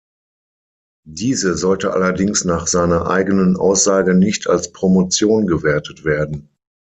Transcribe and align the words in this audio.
Diese 1.05 1.55
sollte 1.55 1.93
allerdings 1.93 2.43
nach 2.43 2.65
seiner 2.65 3.05
eigenen 3.07 3.55
Aussage 3.55 4.15
nicht 4.15 4.47
als 4.47 4.71
Promotion 4.71 5.45
gewertet 5.45 6.03
werden. 6.05 6.49